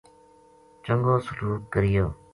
[0.83, 2.07] چنگو سلوک کریو